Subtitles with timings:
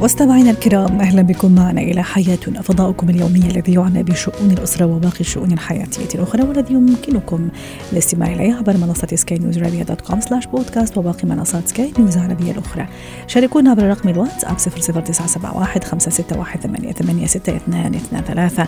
[0.00, 5.52] مستمعينا الكرام أهلا بكم معنا إلى حياتنا فضاؤكم اليومي الذي يعنى بشؤون الأسرة وباقي الشؤون
[5.52, 7.48] الحياتية الأخرى والذي يمكنكم
[7.92, 12.16] الاستماع إليه عبر منصة سكاي نيوز عربيه dot com slash podcast وباقي منصات سكاي نيوز
[12.16, 12.86] العربية الأخرى.
[13.26, 18.66] شاركونا عبر رقم الواتساب 00971 561 886223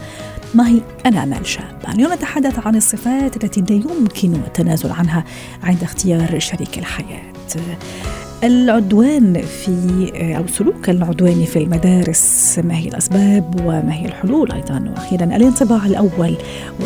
[0.54, 1.78] معي أنا آمال شاب.
[1.94, 5.24] اليوم نتحدث عن الصفات التي لا يمكن التنازل عنها
[5.62, 7.32] عند اختيار شريك الحياة.
[8.44, 12.58] العدوان في أو السلوك العدواني في المدارس.
[12.64, 16.36] ما هي الأسباب وما هي الحلول أيضا؟ وأخيرا الانطباع الأول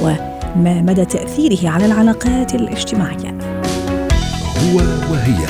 [0.02, 3.38] وما مدى تأثيره على العلاقات الاجتماعية؟
[4.58, 4.76] هو
[5.12, 5.46] وهي.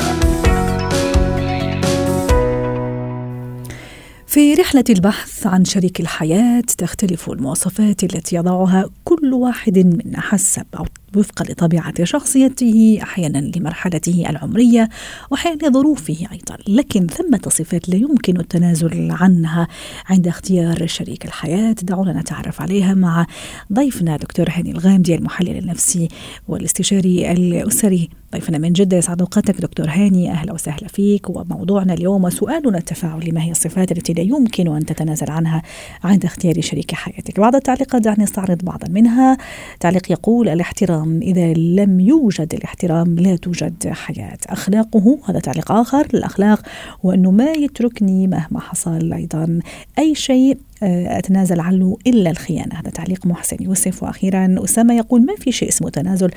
[4.27, 10.87] في رحلة البحث عن شريك الحياة تختلف المواصفات التي يضعها كل واحد منا حسب أو
[11.17, 14.89] وفقا لطبيعة شخصيته أحيانا لمرحلته العمرية
[15.31, 16.57] وأحيانا لظروفه أيضا.
[16.69, 19.69] لكن ثمة صفات لا يمكن التنازل عنها
[20.07, 21.77] عند اختيار شريك الحياة.
[21.83, 23.27] دعونا نتعرف عليها مع
[23.73, 26.09] ضيفنا دكتور هاني الغامدي المحلل النفسي
[26.49, 28.09] والاستشاري الأسري.
[28.33, 30.31] ضيفنا من جدة يسعد أوقاتك دكتور هاني.
[30.31, 31.31] أهلا وسهلا فيك.
[31.31, 35.63] وموضوعنا اليوم وسؤالنا التفاعلي ما هي الصفات التي لا يمكن أن تتنازل عنها
[36.05, 39.37] عند اختيار شريك حياتك؟ بعض التعليقات دعني نستعرض بعضا منها.
[39.81, 41.06] تعليق يقول الاحترام.
[41.23, 44.39] إذا لم يوجد الاحترام لا توجد حياة.
[44.47, 46.63] أخلاقه هذا تعليق آخر الأخلاق
[47.03, 49.61] وأنه ما يتركني مهما حصل أيضا.
[49.99, 52.75] أي شيء آه، أتنازل عنه إلا الخيانة.
[52.75, 54.03] هذا تعليق محسن يوسف.
[54.03, 56.31] وأخيرا أسامة يقول ما في شيء اسمه تنازل.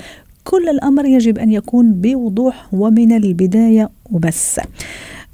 [0.44, 4.60] كل الأمر يجب أن يكون بوضوح ومن البداية وبس.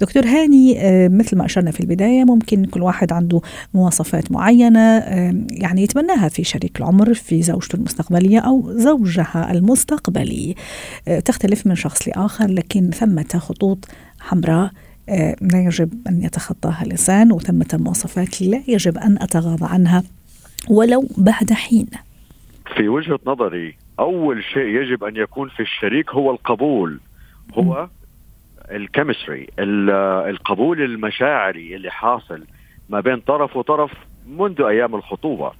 [0.01, 3.41] دكتور هاني آه، مثل ما أشرنا في البداية ممكن كل واحد عنده
[3.73, 10.55] مواصفات معينة آه، يعني يتمناها في شريك العمر في زوجته المستقبلية أو زوجها المستقبلي.
[11.07, 13.87] آه، تختلف من شخص لآخر لكن ثمة خطوط
[14.19, 14.71] حمراء
[15.41, 20.03] لا يجب أن يتخطاها الإنسان وثمة مواصفات لا يجب أن أتغاضى عنها
[20.69, 21.87] ولو بعد حين.
[22.75, 26.99] في وجهة نظري أول شيء يجب أن يكون في الشريك هو القبول
[27.53, 27.89] هو
[28.71, 29.47] الكيمستري
[30.29, 32.43] القبول المشاعري اللي حاصل
[32.89, 33.91] ما بين طرف وطرف
[34.27, 35.51] منذ أيام الخطوبة.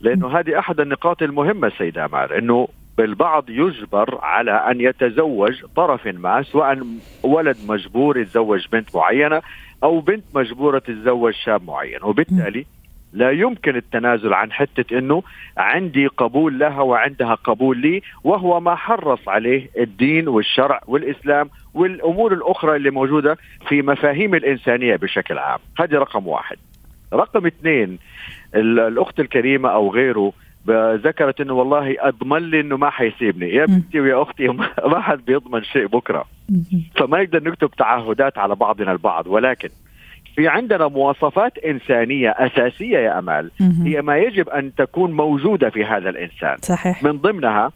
[0.00, 2.68] لأنه هذه أحد النقاط المهمة سيد امال إنه
[2.98, 6.86] بالبعض يجبر على أن يتزوج طرف ما سواء
[7.22, 9.42] ولد مجبور يتزوج بنت معينة
[9.82, 12.02] أو بنت مجبورة تتزوج شاب معين.
[12.02, 12.66] وبالتالي
[13.12, 15.22] لا يمكن التنازل عن حتة أنه
[15.56, 22.76] عندي قبول لها وعندها قبول لي وهو ما حرص عليه الدين والشرع والإسلام والأمور الأخرى
[22.76, 25.58] اللي موجودة في مفاهيم الإنسانية بشكل عام.
[25.78, 26.56] هذه رقم واحد.
[27.12, 27.98] رقم اثنين
[28.54, 30.32] الأخت الكريمة أو غيره
[30.94, 33.50] ذكرت إنه والله أضمن لي إنه ما حيسيبني.
[33.50, 34.48] يا بنتي ويا أختي
[34.92, 36.24] ما حد بيضمن شيء بكرة.
[36.96, 39.68] فما نقدر نكتب تعهدات على بعضنا البعض ولكن
[40.36, 43.50] في عندنا مواصفات إنسانية أساسية يا أمال.
[43.84, 46.56] هي ما يجب أن تكون موجودة في هذا الإنسان.
[46.62, 47.02] صحيح.
[47.02, 47.72] من ضمنها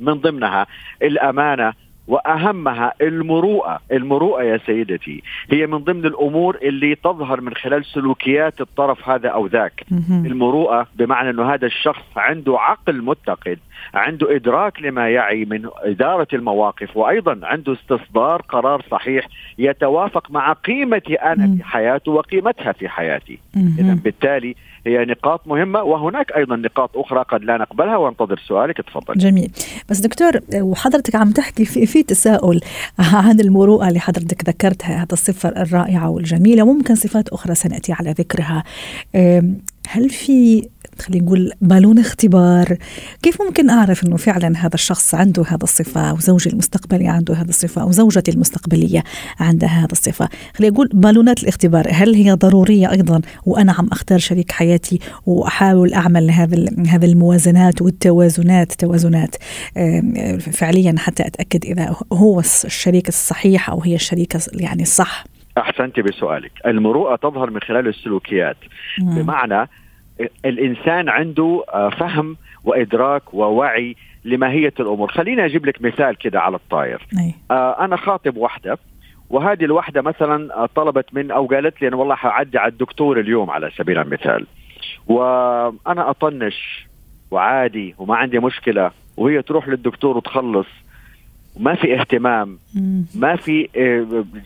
[0.00, 0.66] من ضمنها
[1.02, 1.72] الأمانة
[2.06, 9.08] وأهمها المروءة، المروءة يا سيدتي هي من ضمن الأمور اللي تظهر من خلال سلوكيات الطرف
[9.08, 9.84] هذا أو ذاك.
[10.10, 13.58] المروءة بمعنى إنه هذا الشخص عنده عقل متقد،
[13.94, 19.26] عنده إدراك لما يعي من إدارة المواقف وأيضا عنده استصدار قرار صحيح
[19.58, 23.38] يتوافق مع قيمتي أنا في حياته وقيمتها في حياتي.
[23.78, 24.54] اذا بالتالي
[24.86, 28.76] هي نقاط مهمة وهناك أيضا نقاط أخرى قد لا نقبلها وانتظر سؤالك.
[28.76, 29.14] تفضل.
[29.14, 29.50] جميل.
[29.88, 32.60] بس دكتور وحضرتك عم تحكي في, في تساؤل
[32.98, 38.64] عن المروءة اللي حضرتك ذكرتها هذا الصفة الرائعة والجميلة وممكن صفات أخرى سنأتي على ذكرها.
[39.88, 40.68] هل في
[41.00, 42.76] خلينا نقول بالون اختبار.
[43.22, 47.48] كيف ممكن أعرف أنه فعلا هذا الشخص عنده هذا الصفة أو زوجي المستقبلي عنده هذا
[47.48, 49.04] الصفة أو زوجتي المستقبلية
[49.40, 51.86] عندها هذا الصفة؟ خلينا نقول بالونات الاختبار.
[51.90, 58.72] هل هي ضرورية أيضا وأنا عم أختار شريك حياتي وأحاول أعمل هذا هذا الموازنات والتوازنات
[58.72, 59.36] توازنات
[60.40, 65.24] فعليا حتى أتأكد إذا هو الشريك الصحيح أو هي الشريكة يعني الصح
[65.58, 66.52] أحسنت بسؤالك.
[66.66, 68.56] المروءة تظهر من خلال السلوكيات.
[68.98, 69.22] مم.
[69.22, 69.68] بمعنى
[70.44, 75.10] الإنسان عنده آه، فهم وإدراك ووعي لماهية الأمور.
[75.12, 77.06] خليني أجيب لك مثال كده على الطاير.
[77.50, 78.78] آه أنا خاطب واحدة
[79.30, 83.50] وهذه الوحدة مثلا آه، طلبت من أو قالت لي أنا والله حعدي على الدكتور اليوم
[83.50, 84.46] على سبيل المثال.
[85.06, 86.86] وأنا أطنش
[87.30, 90.66] وعادي وما عندي مشكلة وهي تروح للدكتور وتخلص.
[91.56, 92.58] ما في اهتمام
[93.14, 93.68] ما في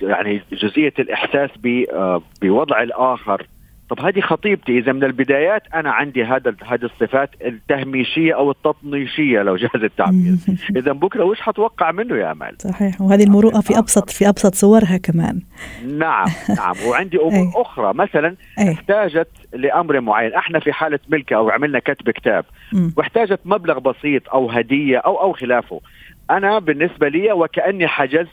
[0.03, 1.51] يعني جزئية الإحساس
[1.93, 3.47] آه، بوضع الآخر.
[3.91, 9.57] طب هذه خطيبتي إذا من البدايات أنا عندي هذا هذه الصفات التهميشية أو التطنيشية لو
[9.57, 10.37] جاز التعبير.
[10.79, 14.97] إذا بكرة وش حتوقع منه يا امال صحيح وهذه المروءة في ابسط في أبسط صورها
[14.97, 15.41] كمان.
[15.87, 16.27] نعم
[16.59, 17.95] نعم وعندي أمور أخرى.
[17.95, 20.35] مثلا احتاجت لأمر معين.
[20.35, 22.45] إحنا في حالة ملكة أو عملنا كتب كتاب
[22.97, 25.81] واحتاجت مبلغ بسيط أو هدية أو أو خلافه.
[26.31, 28.29] أنا بالنسبة لي وكأني حجزت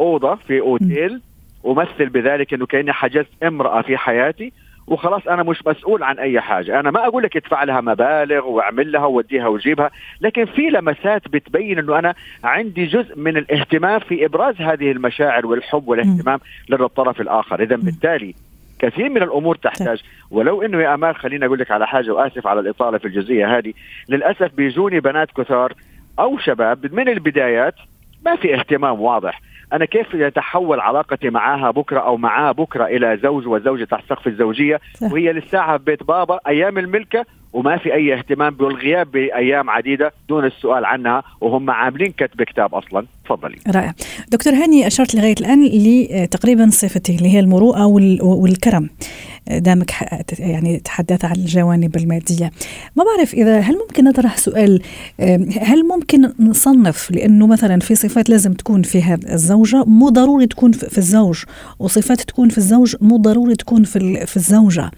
[0.00, 1.20] أوضة في أوتيل
[1.66, 4.52] أمثل بذلك إنه كأني حجزت امرأة في حياتي
[4.90, 6.80] وخلاص أنا مش مسؤول عن أي حاجة.
[6.80, 9.90] أنا ما أقول لك ادفع لها مبالغ واعمل لها ووديها وجيبها
[10.20, 12.14] لكن في لمسات بتبين إنه أنا
[12.44, 16.38] عندي جزء من الاهتمام في إبراز هذه المشاعر والحب والاهتمام
[16.68, 17.62] للطرف الآخر.
[17.62, 18.34] إذا بالتالي
[18.78, 20.02] كثير من الأمور تحتاج.
[20.30, 23.72] ولو إنه يا أمال خليني أقول لك على حاجة وآسف على الإطالة في الجزئية هذه
[24.08, 25.72] للأسف بيجوني بنات كثار
[26.18, 27.74] أو شباب من البدايات
[28.24, 29.40] ما في اهتمام واضح.
[29.72, 34.80] أنا كيف يتحول علاقتي معها بكرة أو معاه بكرة إلى زوج وزوجة تحت سقف الزوجية.
[35.02, 40.44] وهي لساعه في بيت بابا أيام الملكة وما في أي اهتمام بالغياب بأيام عديدة دون
[40.44, 43.06] السؤال عنها وهم عاملين كتب كتاب أصلا.
[43.24, 43.58] تفضلي.
[43.68, 43.94] رائع.
[44.28, 47.86] دكتور هاني أشرت لغاية الآن لتقريبا صفتين اللي هي المروءه
[48.22, 48.88] والكرم.
[49.50, 49.90] دامك
[50.38, 52.50] يعني تحدث عن الجوانب المادية.
[52.96, 54.82] ما بعرف إذا هل ممكن نطرح سؤال
[55.60, 60.72] هل ممكن نصنف لأنه مثلا في صفات لازم تكون في هذا الزوجة مو ضروري تكون
[60.72, 61.44] في الزوج
[61.78, 64.90] وصفات تكون في الزوج مو ضروري تكون في في الزوجة.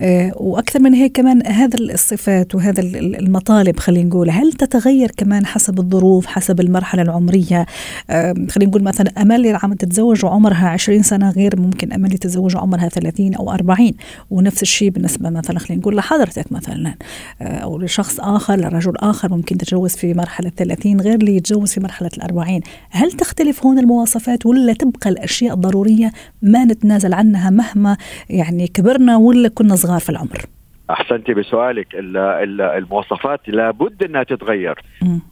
[0.00, 4.30] آه، وأكثر من هيك كمان هذا الصفات وهذا المطالب خلينا نقول.
[4.30, 7.66] هل تتغير كمان حسب الظروف حسب المرحلة العمرية؟
[8.08, 12.88] خلينا نقول مثلا امال اللي عم تتزوج وعمرها 20 سنة غير ممكن أمل تتزوج وعمرها
[12.88, 13.92] 30 أو 40
[14.30, 16.94] ونفس الشيء بالنسبة مثلا خلينا نقول لحضرتك مثلا.
[17.42, 21.80] آه، أو لشخص آخر لرجل آخر ممكن تتجوز في مرحلة 30 غير اللي يتجوز في
[21.80, 22.60] مرحلة ال 40
[22.90, 26.12] هل تختلف هون المواصفات ولا تبقى الأشياء الضرورية
[26.42, 27.96] ما نتنازل عنها مهما
[28.30, 30.46] يعني كبرنا ولا كنا صغار في العمر؟
[30.90, 34.78] أحسنتي بسؤالك المواصفات لابد إنها تتغير.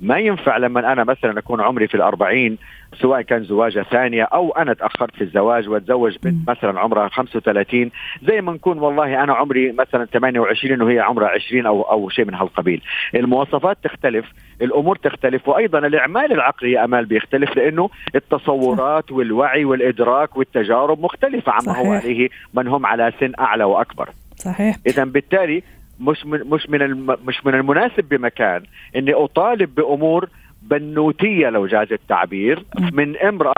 [0.00, 2.58] ما ينفع لما أنا مثلا أكون عمري في الأربعين
[3.00, 7.90] سواء كان زواجة ثانية أو أنا تأخرت في الزواج وأتزوج بنت مثلا عمرها 35
[8.28, 12.34] زي ما نكون والله أنا عمري مثلا 28 وهي عمرها 20 أو أو شيء من
[12.34, 12.82] هالقبيل.
[13.14, 14.26] المواصفات تختلف
[14.62, 21.92] الأمور تختلف وأيضا الإعمال العقلي أمال بيختلف لأنه التصورات والوعي والإدراك والتجارب مختلفة عما هو
[21.92, 24.08] عليه من هم على سن أعلى وأكبر.
[24.40, 24.76] صحيح.
[24.86, 25.62] اذا بالتالي
[26.00, 28.62] مش من مش من مش من المناسب بمكان
[28.96, 30.28] إني أطالب بأمور
[30.62, 33.52] بنوتية لو جاز التعبير من امرأة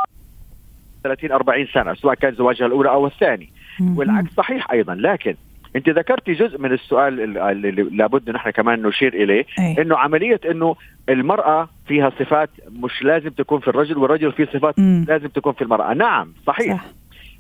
[1.05, 3.49] 30 40 سنة سواء كان زواجها الأولى أو الثاني.
[3.97, 5.35] والعكس صحيح أيضا لكن
[5.77, 9.83] أنت ذكرتي جزء من السؤال اللي لابد نحن كمان نشير إليه أي.
[9.83, 10.77] إنه عملية إنه
[11.09, 12.51] المرأة فيها صفات
[12.83, 15.05] مش لازم تكون في الرجل والرجل فيه صفات مم.
[15.09, 15.95] لازم تكون في المرأة.
[15.95, 16.77] نعم صحيح.
[16.77, 16.85] صح.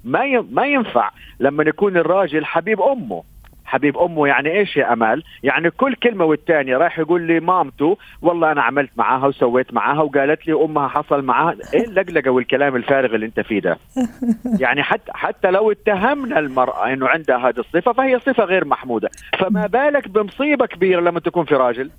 [0.05, 1.11] ما ما ينفع
[1.41, 3.23] لما يكون الراجل حبيب أمه.
[3.73, 8.53] حبيب أمه يعني إيش يا أمال؟ يعني كل كلمة والتانية رايح يقول لي مامته والله
[8.53, 11.57] أنا عملت معاها وسويت معاها وقالت لي أمها حصل معاها.
[11.75, 13.79] إيه اللقلقة والكلام الفارغ اللي أنت فيه ده؟
[14.63, 19.11] يعني حتى حتى لو اتهمنا المرأة إنه عندها هذه الصفة فهي صفة غير محمودة.
[19.39, 21.91] فما بالك بمصيبة كبيرة لما تكون في راجل؟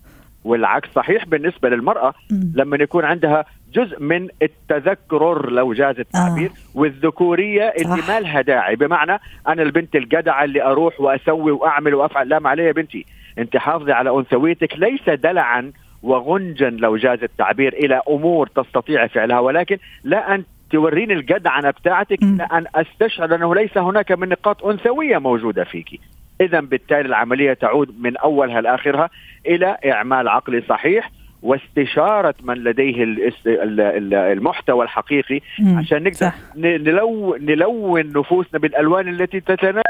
[0.44, 2.14] والعكس صحيح بالنسبة للمرأة
[2.56, 6.80] لما يكون عندها جزء من التذكر لو جاز التعبير آه.
[6.80, 8.76] والذكورية اللي ما لها داعي.
[8.76, 12.30] بمعنى أنا البنت الجدعة اللي أروح وأسوي وأعمل وأفعل.
[12.30, 13.06] لا ما علي يا بنتي.
[13.38, 14.80] أنت حافظي على أنثويتك.
[14.80, 15.72] ليس دلعا
[16.04, 19.40] وغنجا لو جاز التعبير إلى أمور تستطيع فعلها.
[19.40, 25.18] ولكن لا أن توريني الجدعنه بتاعتك لا أن أستشعر أنه ليس هناك من نقاط أنثوية
[25.18, 26.00] موجودة فيكي
[26.42, 29.10] اذا بالتالي العملية تعود من أولها لآخرها
[29.48, 31.12] إلى إعمال عقلي صحيح.
[31.44, 32.96] واستشارة من لديه
[34.32, 35.40] المحتوى الحقيقي
[35.78, 39.82] عشان نقدر نلون نلون نفوسنا بالألوان التي تتناسب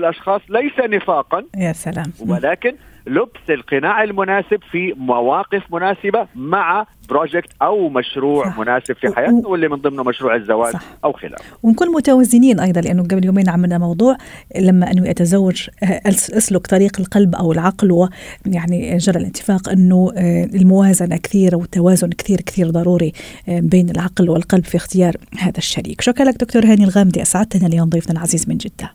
[0.00, 2.74] الأشخاص ليس نفاقا يا سلام ولكن
[3.06, 8.58] لبس القناع المناسب في مواقف مناسبة مع بروجكت أو مشروع صح.
[8.58, 10.82] مناسب في حياتنا واللي من ضمنه مشروع الزواج صح.
[11.04, 14.16] أو خلافه ونكون متوازنين أيضا لأنه قبل يومين عملنا موضوع
[14.56, 21.16] لما أنه يتزوج آه، أسلك طريق القلب أو العقل ويعني جرى الاتفاق أنه آه، الموازنة
[21.16, 23.12] كثير والتوازن كثير كثير ضروري
[23.48, 27.88] آه، بين العقل والقلب في اختيار هذا الشريك شكرا لك دكتور هاني الغامدي أسعدتنا اليوم
[27.88, 28.92] ضيفنا العزيز من جدة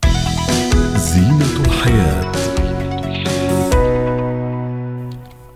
[0.96, 2.32] زينة الحياة.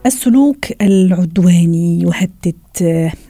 [0.07, 2.70] السلوك العدواني يهدد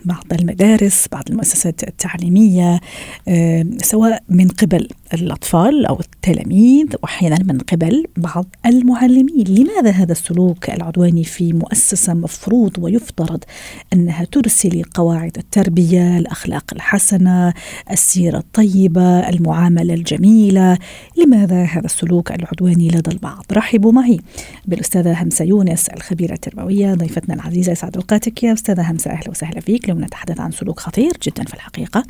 [0.05, 2.81] بعض المدارس بعض المؤسسات التعليمية
[3.29, 9.45] آه، سواء من قبل الأطفال أو التلاميذ وأحيانا من قبل بعض المعلمين.
[9.49, 13.45] لماذا هذا السلوك العدواني في مؤسسة مفروض ويفترض
[13.93, 17.55] أنها ترسل قواعد التربية الأخلاق الحسنة
[17.91, 20.79] السيرة الطيبة المعاملة الجميلة؟
[21.17, 24.21] لماذا هذا السلوك العدواني لدى البعض؟ رحبوا معي
[24.67, 29.85] بالأستاذة همسة يونس الخبيرة التربوية ضيفتنا العزيزة يسعد أوقاتك يا أستاذة همسة أهلا وسهلا فيك
[29.85, 32.03] اليوم نتحدث عن سلوك خطير جدا في الحقيقة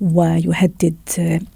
[0.00, 0.96] ويهدد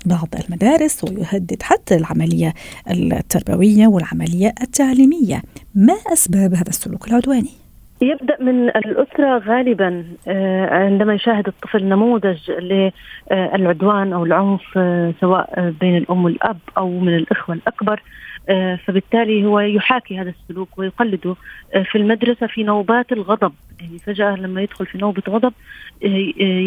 [0.06, 2.52] بعض المدارس ويهدد حتى العملية
[2.90, 5.42] التربوية والعملية التعليمية.
[5.74, 7.62] ما أسباب هذا السلوك العدواني؟
[8.02, 15.96] يبدأ من الأسرة غالبا آه، عندما يشاهد الطفل نموذج للعدوان أو العنف آه، سواء بين
[15.96, 18.02] الأم والأب أو من الإخوة الأكبر.
[18.84, 21.36] فبالتالي هو يحاكي هذا السلوك ويقلده
[21.84, 23.52] في المدرسة في نوبات الغضب.
[23.80, 25.52] يعني فجأة لما يدخل في نوبة غضب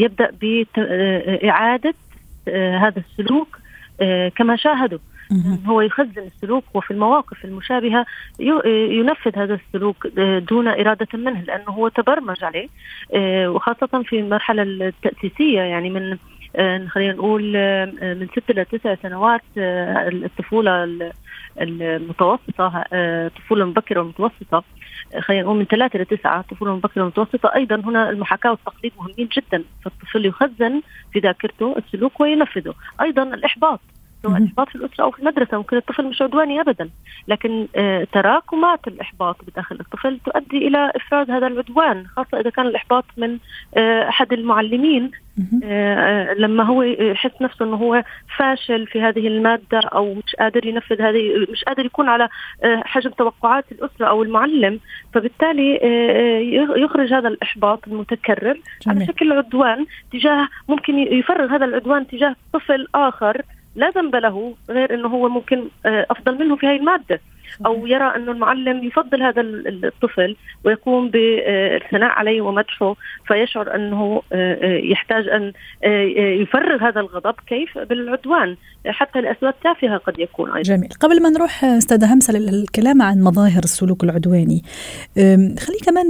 [0.04, 1.94] يبدأ باعاده
[2.78, 3.60] هذا السلوك
[4.36, 5.00] كما شاهدوا.
[5.66, 8.06] هو يخزن السلوك وفي المواقف المشابهة
[8.90, 10.08] ينفذ هذا السلوك
[10.50, 12.68] دون إرادة منه لأنه هو تبرمج عليه
[13.16, 15.62] آه، وخاصة في المرحلة التأسيسية.
[15.62, 16.18] يعني من
[16.56, 20.84] آه، خلينا نقول آه، من ست إلى تسع سنوات الطفولة
[21.62, 24.64] المتوسطة الطفولة المبكرة والمتوسطة
[25.20, 30.26] خلينا نقول من ثلاثة إلى تسعة المبكرة والمتوسطة أيضا هنا المحاكاة والتقليد مهمين جدا فالطفل
[30.26, 30.82] يخزن
[31.14, 32.74] في ذاكرته السلوك وينفذه.
[33.02, 33.80] أيضا الإحباط.
[34.26, 36.90] سواء الإحباط في الأسرة أو في المدرسة ممكن الطفل مش عدواني ابدا.
[37.28, 43.06] لكن آه، تراكمات الإحباط بداخل الطفل تؤدي إلى إفراز هذا العدوان خاصة إذا كان الإحباط
[43.18, 43.38] من
[43.78, 45.12] آه، أحد المعلمين.
[45.64, 48.04] آه، لما هو يحس نفسه إنه هو
[48.38, 52.30] فاشل في هذه المادة أو مش قادر ينفذ هذه مش قادر يكون على
[52.64, 54.80] حجم توقعات الأسرة أو المعلم
[55.14, 55.80] فبالتالي
[56.76, 58.98] يخرج هذا الإحباط المتكرر جميل.
[58.98, 63.42] على شكل عدوان تجاه ممكن يفرغ هذا العدوان تجاه طفل آخر
[63.76, 67.20] لا ذنب له غير إنه هو ممكن آه، أفضل منه في هذه المادة.
[67.66, 69.42] أو يرى إنه المعلم يفضل هذا
[69.84, 72.96] الطفل ويقوم بالثناء عليه ومدحه
[73.28, 75.54] فيشعر إنه آه، آه، يحتاج أن
[76.42, 78.56] يفرغ هذا الغضب كيف؟ بالعدوان.
[78.88, 80.62] حتى لاسباب تافهة قد يكون أيضا.
[80.62, 80.90] جميل.
[81.00, 84.62] قبل ما نروح استاذه همسة للكلام عن مظاهر السلوك العدواني
[85.60, 86.06] خلي كمان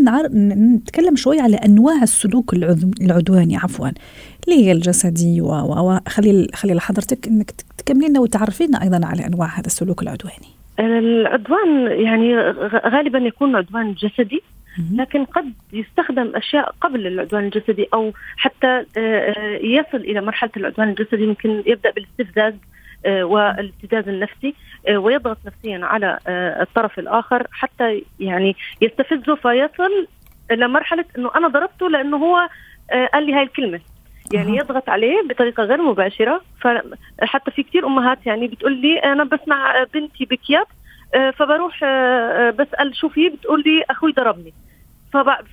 [0.76, 2.54] نتكلم شوي على أنواع السلوك
[3.02, 3.90] العدواني عفوا.
[4.48, 10.02] اللي هي الجسدي وخلي خلي لحضرتك إنك تكملي لنا وتعرفينا أيضا على أنواع هذا السلوك
[10.02, 10.48] العدواني.
[10.80, 12.36] العدوان يعني
[12.86, 14.42] غالبا يكون عدوان جسدي
[14.92, 20.90] لكن قد يستخدم أشياء قبل العدوان الجسدي أو حتى آه، آه، يصل إلى مرحلة العدوان
[20.90, 22.54] الجسدي ممكن يبدأ بالاستفزاز
[23.06, 24.56] آه، والابتزاز النفسي
[24.90, 26.20] ويضغط نفسيا على
[26.62, 30.08] الطرف الآخر حتى يعني يستفزه فيصل
[30.52, 32.50] إلى مرحلة إنه أنا ضربته لأنه هو
[33.14, 33.80] قال لي هاي الكلمة
[34.34, 36.42] يعني يضغط عليه بطريقة غير مباشرة.
[36.62, 40.68] فحتى في كثير أمهات يعني بتقول لي أنا بسمع بنتي بكيات
[41.16, 44.54] آه، فبروح آه، آه، بسأل شو في بتقول لي أخوي ضربني.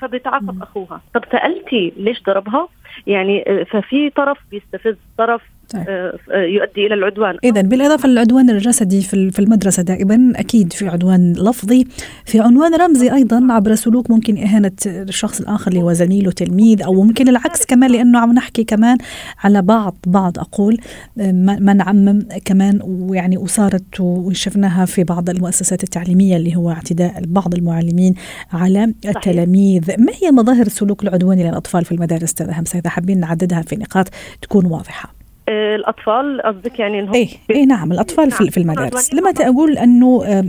[0.00, 1.00] فبيتعاقب أخوها.
[1.14, 2.68] طب سألتي ليش ضربها؟
[3.06, 5.84] يعني ففي طرف بيستفز طرف طيب.
[5.88, 7.36] آه، آه، يؤدي إلى العدوان.
[7.44, 11.86] اذا بالإضافة للعدوان الجسدي في المدرسة دائما أكيد في عدوان لفظي.
[12.26, 17.02] في عنوان رمزي أيضا عبر سلوك ممكن إهانة الشخص الآخر اللي هو زميله تلميذ أو
[17.02, 18.98] ممكن العكس كمان لأنه عم نحكي كمان
[19.44, 20.78] على بعض بعض أقول
[21.20, 27.54] آه، ما نعمم كمان ويعني وصارت وشفناها في بعض المؤسسات التعليمية اللي هو اعتداء بعض
[27.54, 28.14] المعلمين
[28.52, 29.90] على التلاميذ.
[29.98, 34.08] ما هي مظاهر السلوك العدواني للأطفال في المدارس أستاذ همسه اذا حابين نعددها في نقاط
[34.42, 35.21] تكون واضحة.
[35.48, 38.50] الأطفال قصدك يعني انهم إيه إيه نعم الأطفال نعم.
[38.50, 39.14] في المدارس.
[39.14, 40.44] لما أقول أنه آه،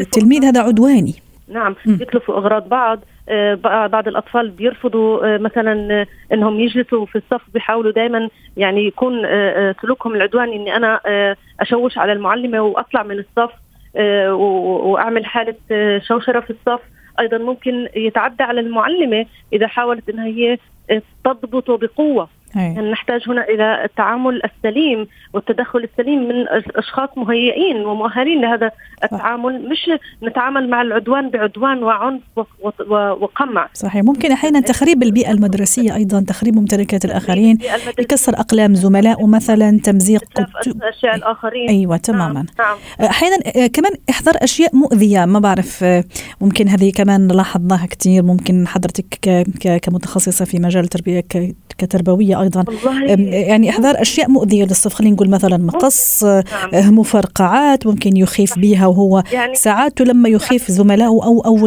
[0.00, 1.14] التلميذ هذا عدواني.
[1.48, 3.00] نعم يتلفوا أغراض بعض.
[3.28, 3.54] آه،
[3.86, 9.22] بعض الأطفال بيرفضوا مثلا إنهم يجلسوا في الصف بيحاولوا دائما يعني يكون
[9.82, 11.00] سلوكهم العدواني إني أنا
[11.60, 13.50] أشوش على المعلمة وأطلع من الصف
[14.84, 15.54] وأعمل حالة
[15.98, 16.80] شوشرة في الصف.
[17.20, 20.58] أيضا ممكن يتعدى على المعلمة إذا حاولت إنها هي
[21.24, 22.28] تضبطه بقوة.
[22.54, 28.70] يعني نحتاج هنا إلى التعامل السليم والتدخل السليم من أشخاص مهيئين ومؤهلين لهذا
[29.04, 29.90] التعامل مش
[30.22, 32.22] نتعامل مع العدوان بعدوان وعنف
[32.90, 33.68] وقمع.
[33.74, 34.04] صحيح.
[34.04, 37.58] ممكن أحيانا تخريب البيئة المدرسية أيضا تخريب ممتلكات الآخرين
[37.98, 40.22] يكسر أقلام زملائه مثلا تمزيق
[40.82, 41.68] اشياء الآخرين.
[41.68, 42.32] أيوه تماما.
[42.32, 42.46] نعم.
[42.58, 43.08] نعم.
[43.10, 46.04] أحيانا آه، كمان إحضار أشياء مؤذية ما بعرف آه،
[46.40, 49.08] ممكن هذه كمان لاحظناها كثير ممكن حضرتك
[49.82, 51.24] كمتخصصة في مجال التربيه
[51.78, 52.64] كتربوية أيضا.
[53.48, 56.98] يعني احضار أشياء مؤذية للصف خلينا نقول مثلا مقص نعم.
[56.98, 61.66] مفرقعات ممكن يخيف بها وهو يعني ساعات لما يخيف زملائه أو أو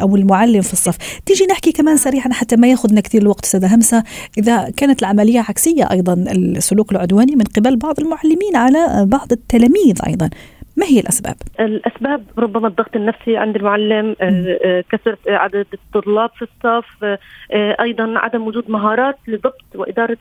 [0.00, 0.96] أو المعلم في الصف.
[1.26, 4.02] تيجي نحكي كمان سريعا حتى ما ياخذنا كثير الوقت أستاذة همسة.
[4.38, 10.30] إذا كانت العملية عكسية أيضا السلوك العدواني من قبل بعض المعلمين على بعض التلاميذ أيضا.
[10.76, 16.42] ما هي الأسباب؟ الأسباب ربما الضغط النفسي عند المعلم آه، آه، كثره عدد الطلاب في
[16.42, 17.04] الصف
[17.52, 20.18] آه، أيضا عدم وجود مهارات لضبط وإدارة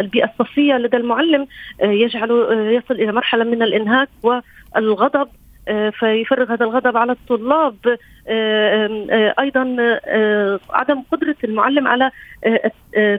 [0.00, 1.46] البيئة الصفية لدى المعلم
[1.82, 5.28] يجعله يصل إلى مرحلة من الإنهاك والغضب
[5.92, 7.76] فيفرغ هذا الغضب على الطلاب
[9.38, 9.76] أيضا
[10.70, 12.10] عدم قدرة المعلم على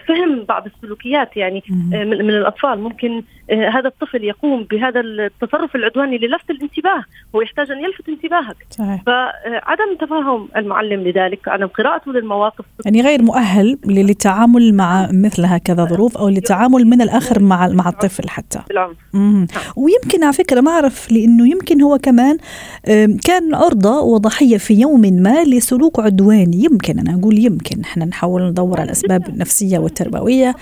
[0.07, 2.79] فهم بعض السلوكيات يعني من الأطفال.
[2.79, 7.03] ممكن هذا الطفل يقوم بهذا التصرف العدواني للفت الانتباه
[7.35, 8.55] هو يحتاج أن يلفت انتباهك.
[8.69, 9.03] صحيح.
[9.05, 12.65] فعدم تفهم المعلم لذلك عدم قراءته للمواقف.
[12.85, 18.29] يعني غير مؤهل للتعامل مع مثل هكذا ظروف أو للتعامل من الآخر مع مع الطفل
[18.29, 18.59] حتى.
[18.69, 18.97] بالعنف
[19.77, 22.37] ويمكن على فكرة ما أعرف لأنه يمكن هو كمان
[23.25, 27.81] كان عرضة وضحية في يوم ما لسلوك عدواني يمكن أنا أقول يمكن.
[27.81, 30.55] إحنا نحاول ندور على الأسباب النفسية والتربوية.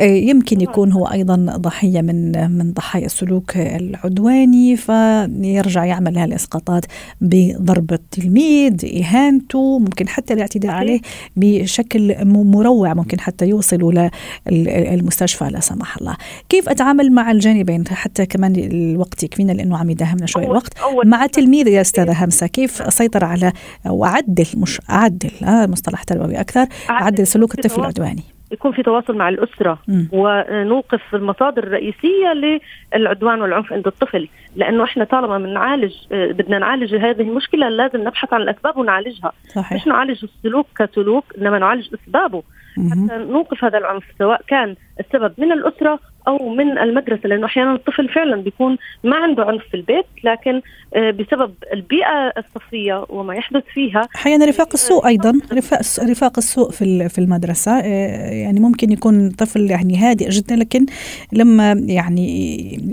[0.00, 6.84] يمكن يكون هو أيضا ضحية من من ضحايا السلوك العدواني فيرجع يعمل هالإسقاطات
[7.20, 11.00] بضرب التلميذ إهانته ممكن حتى الاعتداء عليه
[11.36, 14.08] بشكل مروع ممكن حتى يوصلوا
[14.50, 16.16] للمستشفى لا سمح الله.
[16.48, 20.72] كيف أتعامل مع الجانبين؟ حتى كمان الوقت يكفينا لأنه عم يداهمنا شوي الوقت.
[21.04, 23.52] مع تلميذ يا أستاذة همسة كيف اسيطر على
[23.86, 28.22] وأعدل مش أعدل آه مصطلح تربوي أكثر أعدل سلوك الطفل العدواني.
[28.52, 30.04] يكون في تواصل مع الأسرة م.
[30.12, 32.58] ونوقف المصادر الرئيسية
[32.94, 38.32] للعدوان والعنف عند الطفل لأنه إحنا طالما بنعالج آه، بدنا نعالج هذه المشكلة لازم نبحث
[38.32, 39.32] عن الأسباب ونعالجها.
[39.54, 39.72] صحيح.
[39.72, 42.42] مش نعالج السلوك كسلوك إنما نعالج أسبابه.
[42.90, 48.08] حتى نوقف هذا العنف سواء كان السبب من الأسرة أو من المدرسة لأنه أحيانا الطفل
[48.08, 50.60] فعلا بيكون ما عنده عنف في البيت لكن
[50.94, 55.80] آه، بسبب البيئة الصفية وما يحدث فيها أحيانا رفاق السوء أيضا رفاق
[56.10, 60.86] رفاق السوء في في المدرسة آه، يعني ممكن يكون طفل يعني هادئ جدا لكن
[61.32, 62.26] لما يعني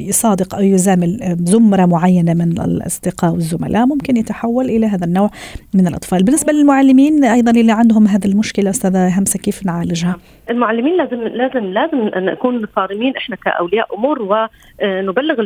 [0.09, 5.29] يصادق أو يزامل زمرة معينة من الأصدقاء والزملاء ممكن يتحول إلى هذا النوع
[5.73, 6.23] من الأطفال.
[6.23, 10.15] بالنسبة للمعلمين أيضا اللي عندهم هذه المشكلة أستاذة همسة كيف نعالجها؟
[10.49, 15.45] المعلمين لازم لازم لازم نكون صارمين إحنا كأولياء أمور ونبلغ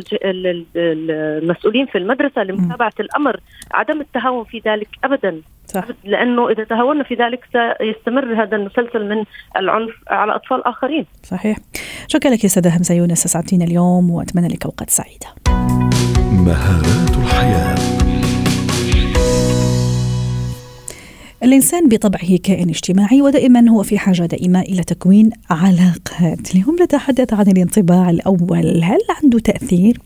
[0.76, 5.40] المسؤولين في المدرسة لمتابعة الأمر عدم التهاون في ذلك ابدا.
[5.66, 5.84] صح.
[6.04, 9.24] لأنه إذا تهاونا في ذلك سيستمر هذا المسلسل من
[9.56, 11.06] العنف على أطفال آخرين.
[11.22, 11.56] صحيح.
[12.08, 15.26] شكرا لك يا سيده همسه يونس اسعدتينا اليوم وأتمنى لك أوقات سعيدة.
[16.32, 17.27] مهارات
[21.48, 26.54] الإنسان بطبعه كائن اجتماعي ودائما هو في حاجة دائمة إلى تكوين علاقات.
[26.54, 28.84] اليوم نتحدث عن الانطباع الأول.
[28.84, 29.98] هل عنده تأثير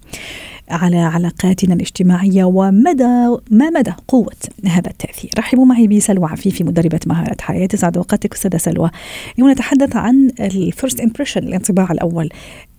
[0.70, 7.36] على علاقاتنا الاجتماعية؟ ومدى ما مدى قوة هذا التأثير؟ رحبوا معي بسلوى عفيفي مدربة مهارة
[7.40, 7.66] حياة.
[7.66, 8.90] تسعد أوقاتك أستاذة سلوى.
[9.34, 12.28] اليوم نتحدث عن ال first impression الانطباع الأول.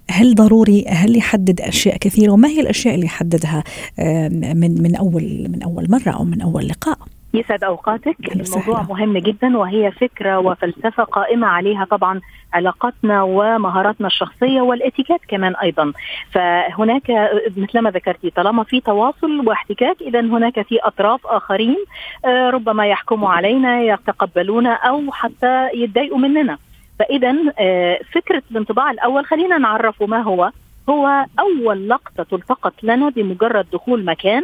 [0.10, 3.64] هل ضروري هل يحدد أشياء كثيرة؟ وما هي الأشياء اللي يحددها
[4.54, 6.98] من من أول من أول مرة أو من أول لقاء؟
[7.34, 8.18] يسعد أوقاتك.
[8.36, 12.22] الموضوع مهم جدا وهي فكرة وفلسفة قائمة عليها طبعا
[12.54, 15.94] علاقاتنا ومهاراتنا الشخصية والاتيكيت كمان أيضا.
[16.32, 21.78] فهناك مثلما ذكرتي طالما في تواصل واحتكاك اذا هناك في أطراف آخرين
[22.26, 26.58] آه، ربما يحكموا علينا يتقبلونا أو حتى يتضايقوا مننا.
[27.00, 30.52] فاذا آه، فكرة الانطباع الأول خلينا نعرفه ما هو
[30.90, 34.44] هو أول لقطة تلتقط لنا بمجرد دخول مكان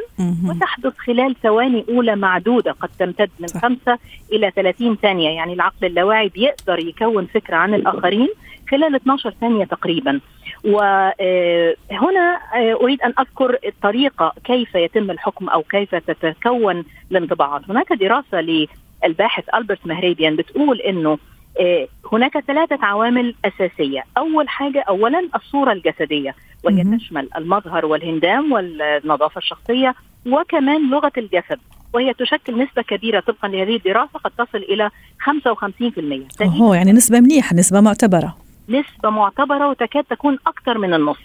[0.50, 3.62] وتحدث خلال ثواني أولى معدودة قد تمتد من صح.
[3.62, 4.00] خمسة
[4.32, 5.30] إلى 30 ثانية.
[5.30, 8.28] يعني العقل اللاواعي بيقدر يكون فكرة عن الآخرين
[8.72, 10.20] خلال 12 ثانية تقريبا.
[10.64, 11.76] وهنا آه،
[12.56, 17.62] آه، أريد أن أذكر الطريقة كيف يتم الحكم أو كيف تتكون الانطباعات.
[17.70, 18.68] هناك دراسة
[19.04, 21.18] للباحث ألبرت مهريبيان بتقول أنه
[22.14, 24.04] هناك ثلاثة عوامل أساسية.
[24.18, 31.60] أول حاجة أولا الصورة الجسدية وهي تشمل المظهر والهندام والنظافة الشخصية وكمان لغة الجسد
[31.94, 37.56] وهي تشكل نسبة كبيرة طبقا لهذه الدراسة قد تصل إلى 55% أوه يعني نسبة منيحة
[37.56, 38.38] نسبة معتبرة.
[38.70, 41.18] نسبة معتبرة وتكاد تكون أكثر من النص.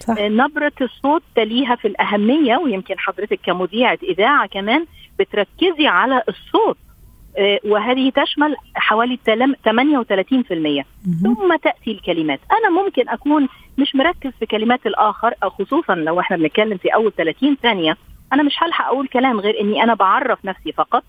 [0.00, 0.18] صح.
[0.18, 4.86] آه، نبرة الصوت تليها في الأهمية ويمكن حضرتك كمذيعة إذاعة كمان
[5.18, 6.76] بتركزي على الصوت.
[6.76, 6.87] آه،
[7.64, 10.84] وهذه تشمل حوالي 38%
[11.22, 12.40] ثم تأتي الكلمات.
[12.52, 13.48] أنا ممكن أكون
[13.78, 17.96] مش مركز في كلمات الآخر أو خصوصا لو إحنا بنتكلم في أول 30 ثانية.
[18.32, 21.04] أنا مش هلحق أقول كلام غير إني أنا بعرف نفسي فقط.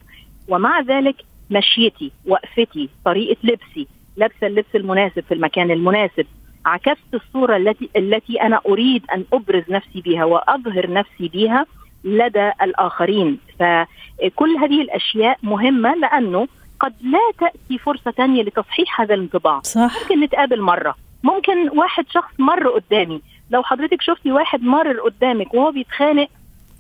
[0.48, 1.16] ومع ذلك
[1.52, 3.88] مشيتي وقفتي طريقة لبسي
[4.18, 6.26] لابسة اللبس المناسب في المكان المناسب
[6.66, 11.66] عكست الصورة التي التي أنا أريد أن أبرز نفسي بها وأظهر نفسي بها
[12.04, 13.40] لدى الآخرين.
[13.60, 16.48] فكل هذه الأشياء مهمة لأنه
[16.80, 22.32] قد لا تأتي فرصة ثانية لتصحيح هذا الانطباع صح ممكن نتقابل مرة ممكن واحد شخص
[22.40, 26.28] مر قدامي لو حضرتك شفتي واحد مر قدامك وهو بيتخانق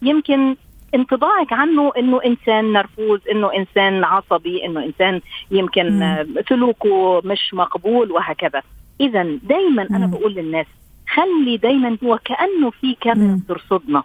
[0.01, 0.55] يمكن
[0.95, 6.25] انطباعك عنه إنه إنسان نرفوز إنه إنسان عصبي إنه إنسان يمكن مم.
[6.49, 8.61] سلوكه مش مقبول وهكذا
[9.01, 10.11] اذا دايما أنا مم.
[10.11, 10.65] بقول للناس
[11.09, 13.39] خلي دايما هو كأنه في كاميرا.
[13.45, 14.03] بترصدنا.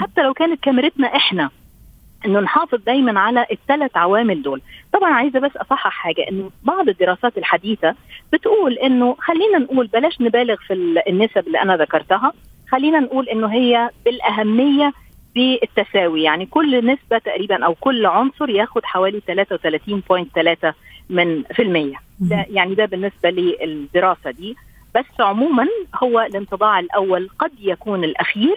[0.00, 1.50] حتى لو كانت كاميرتنا إحنا
[2.26, 4.60] إنه نحافظ دايما على الثلاث عوامل دول.
[4.92, 7.94] طبعا عايزة بس أصحح حاجة إنه بعض الدراسات الحديثة
[8.32, 12.32] بتقول إنه خلينا نقول بلاش نبالغ في ال- النسب اللي أنا ذكرتها
[12.70, 14.92] خلينا نقول إنه هي بالأهمية
[15.34, 16.22] بالتساوي.
[16.22, 20.74] يعني كل نسبة تقريبا أو كل عنصر ياخد حوالي 33.3
[21.10, 21.96] من في المية.
[22.20, 24.56] ده يعني ده بالنسبة للدراسة دي.
[24.94, 25.66] بس عموما
[26.02, 28.56] هو الانطباع الأول قد يكون الأخير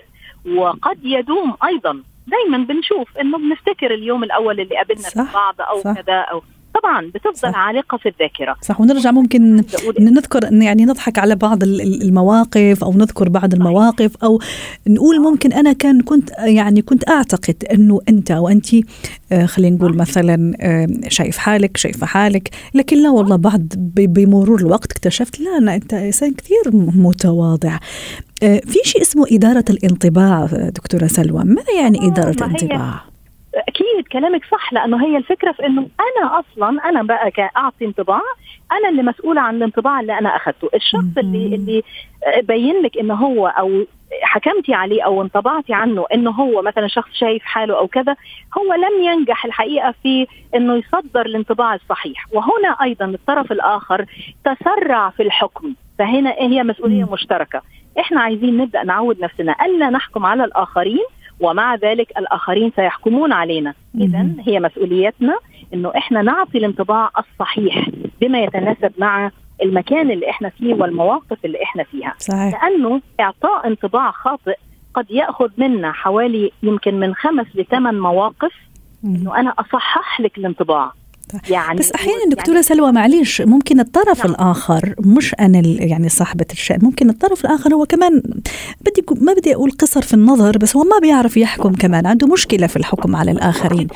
[0.55, 5.93] وقد يدوم أيضا دايما بنشوف إنه بنفتكر اليوم الأول اللي قابلنا صح، بعض أو صح.
[6.01, 6.41] كذا أو
[6.83, 7.55] طبعا بتفضل صح.
[7.55, 9.63] عالقة في الذاكرة صح ونرجع ممكن
[9.99, 14.39] نذكر يعني نضحك على بعض ال- ال- المواقف أو نذكر بعض المواقف أو
[14.87, 18.67] نقول ممكن أنا كان كنت يعني كنت أعتقد إنه أنت وانت
[19.31, 24.91] آه، خلينا نقول مثلا آه، شايف حالك شايفة حالك لكن لا والله بعد بمرور الوقت
[24.91, 26.61] اكتشفت لا لا أنت إنسان كثير
[26.95, 27.77] متواضع
[28.39, 31.43] في شيء اسمه إدارة الانطباع آه، دكتورة سلوى.
[31.43, 33.01] ما يعني آه، هي- الانطباع؟
[33.67, 38.21] أكيد كلامك صح لأنه هي الفكرة في إنه أنا أصلا أنا بقى كأعطي انطباع
[38.71, 41.17] أنا اللي مسؤولة عن الانطباع اللي أنا اخذته الشخص.
[41.17, 41.83] اللي اللي
[42.25, 43.85] آه، بين لك إنه هو أو
[44.21, 48.15] حكمتي عليه أو انطبعتي عنه إنه هو مثلا شخص شايف حاله أو كذا
[48.57, 52.25] هو لم ينجح الحقيقة في إنه يصدر الانطباع الصحيح.
[52.33, 54.05] وهنا أيضا الطرف الآخر
[54.45, 57.11] تسرع في الحكم فهنا هي مسؤولية.
[57.13, 57.61] مشتركة.
[57.99, 59.55] إحنا عايزين نبدأ نعود نفسنا.
[59.65, 61.05] ألا نحكم على الآخرين
[61.39, 63.73] ومع ذلك الآخرين سيحكمون علينا.
[63.95, 64.27] اذا.
[64.47, 65.37] هي مسؤوليتنا
[65.73, 67.89] إنه إحنا نعطي الانطباع الصحيح
[68.21, 69.31] بما يتناسب مع
[69.63, 72.13] المكان اللي إحنا فيه والمواقف اللي إحنا فيها.
[72.17, 72.63] صحيح.
[72.63, 74.55] لأنه إعطاء انطباع خاطئ
[74.93, 78.53] قد يأخذ منا حوالي يمكن من خمس لثمان مواقف.
[79.05, 80.91] إنه أنا أصحح لك الانطباع.
[81.49, 84.35] يعني بس أحيانا دكتورة سلوى معليش ممكن الطرف نعم.
[84.35, 88.21] الآخر مش أنا يعني صاحبة الشان ممكن الطرف الآخر هو كمان
[88.81, 92.67] بدي ما بدي أقول قصر في النظر بس هو ما بيعرف يحكم كمان عنده مشكلة
[92.67, 93.87] في الحكم على الآخرين.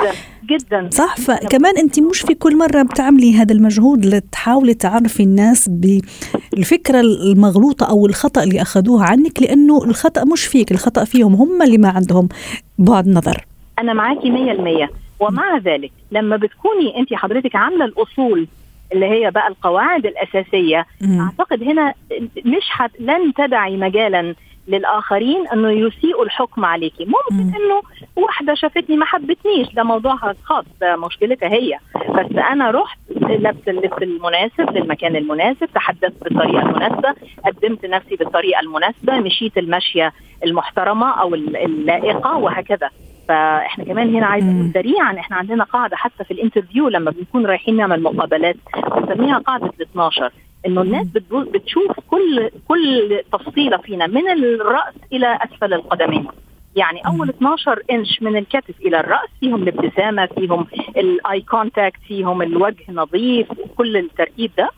[0.45, 6.99] جدا صح؟ فكمان أنت مش في كل مرة بتعملي هذا المجهود لتحاولي تعرفي الناس بالفكرة
[6.99, 11.89] المغلوطة أو الخطأ اللي أخذوه عنك لأنه الخطأ مش فيك الخطأ فيهم هم اللي ما
[11.89, 12.29] عندهم
[12.77, 13.45] بعد نظر.
[13.79, 15.02] أنا معاكي مية المية.
[15.27, 18.47] ومع ذلك لما بتكوني انت حضرتك عاملة الأصول
[18.93, 21.19] اللي هي بقى القواعد الأساسية مم.
[21.21, 21.93] أعتقد هنا
[22.45, 24.35] مش حت لن تدعي مجالا
[24.67, 27.53] للآخرين إنه يسيئوا الحكم عليكي ممكن مم.
[27.55, 27.81] إنه
[28.15, 31.77] واحدة شافتني ما حبتنيش ده موضوعها الخاص ده مشكلتها هي
[32.09, 39.19] بس أنا رحت لبس اللبس المناسب للمكان المناسب تحدثت بالطريقة المناسبة قدمت نفسي بالطريقة المناسبة
[39.19, 42.89] مشيت المشية المحترمة أو اللائقة وهكذا
[43.27, 47.45] فإحنا كمان هنا عايزة أقول سريعا إحنا عندنا قاعدة حتى في ال interview لما بنكون
[47.45, 48.55] رايحين نعمل مقابلات
[48.95, 50.31] بنسميها قاعدة ال 12
[50.67, 56.27] إنه الناس بتشوف كل كل تفصيلة فينا من الرأس إلى أسفل القدمين.
[56.75, 62.41] يعني أول 12 إنش من الكتف إلى الرأس فيهم الابتسامة فيهم ال eye contact فيهم
[62.41, 64.69] الوجه نظيف كل الترتيب ده.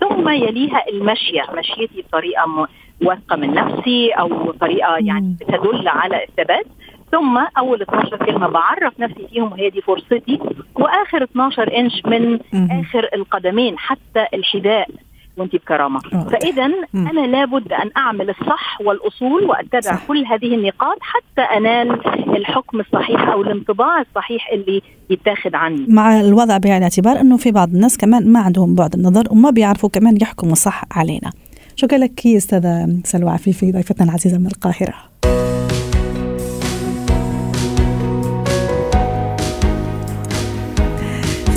[0.00, 2.68] ثم يليها المشية مشيتي بطريقة
[3.02, 6.66] واثقة من نفسي أو طريقة يعني بتدل على الثبات
[7.12, 10.38] ثم أول 12 كلمة بعرف نفسي فيهم وهي دي فرصتي
[10.74, 12.38] وآخر 12 إنش من.
[12.80, 14.88] آخر القدمين حتى الحذاء
[15.36, 16.00] وانت بكرامة.
[16.00, 16.64] فاذا.
[16.94, 20.06] أنا لابد أن أعمل الصح والأصول وأتبع صح.
[20.08, 21.90] كل هذه النقاط حتى أنال
[22.36, 27.68] الحكم الصحيح أو الانطباع الصحيح اللي يتاخذ عني مع الوضع بعين الاعتبار إنه في بعض
[27.68, 31.30] الناس كمان ما عندهم بعد النظر وما بيعرفوا كمان يحكموا صح علينا
[31.76, 34.94] شكرا لك يا أستاذة سلوى عفيفي ضيفتنا العزيزة من القاهرة